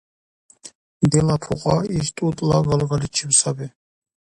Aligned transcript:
Дила 1.09 1.35
пукьа 1.43 1.77
иш 1.97 2.07
тӀутӀила 2.15 2.57
галгаличиб 2.67 3.31
саби. 3.39 3.67